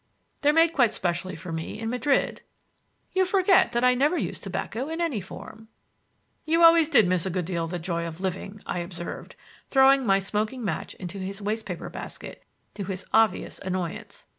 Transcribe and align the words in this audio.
They're 0.41 0.51
made 0.51 0.73
quite 0.73 0.95
specially 0.95 1.35
for 1.35 1.51
me 1.51 1.79
in 1.79 1.91
Madrid." 1.91 2.41
"You 3.13 3.23
forget 3.23 3.71
that 3.73 3.83
I 3.83 3.93
never 3.93 4.17
use 4.17 4.39
tobacco 4.39 4.89
in 4.89 4.99
any 4.99 5.21
form." 5.21 5.67
"You 6.43 6.63
always 6.63 6.89
did 6.89 7.07
miss 7.07 7.27
a 7.27 7.29
good 7.29 7.45
deal 7.45 7.65
of 7.65 7.69
the 7.69 7.77
joy 7.77 8.07
of 8.07 8.19
living," 8.19 8.63
I 8.65 8.79
observed, 8.79 9.35
throwing 9.69 10.03
my 10.03 10.17
smoking 10.17 10.65
match 10.65 10.95
into 10.95 11.19
his 11.19 11.39
waste 11.39 11.67
paper 11.67 11.87
basket, 11.91 12.43
to 12.73 12.85
his 12.85 13.05
obvious 13.13 13.59
annoyance. 13.59 14.25